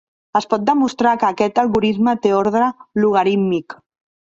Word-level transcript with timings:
Es 0.37 0.45
pot 0.53 0.63
demostrar 0.69 1.11
que 1.23 1.27
aquest 1.27 1.61
algorisme 1.65 2.17
té 2.25 2.33
ordre 2.41 2.73
logarítmic. 3.07 3.81